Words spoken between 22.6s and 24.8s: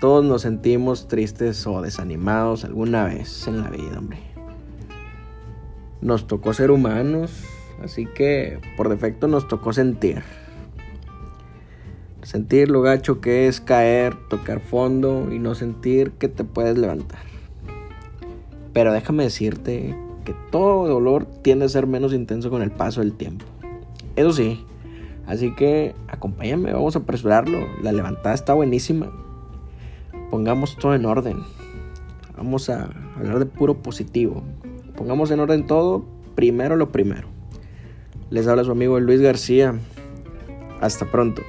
el paso del tiempo. Eso sí,